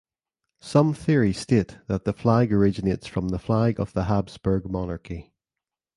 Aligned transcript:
Some 0.61 0.95
theories 0.95 1.37
state 1.41 1.77
that 1.85 2.05
the 2.05 2.11
flag 2.13 2.51
originates 2.51 3.05
from 3.05 3.29
the 3.29 3.37
flag 3.37 3.79
of 3.79 3.93
the 3.93 4.05
Habsburg 4.05 4.65
Monarchy. 4.67 5.31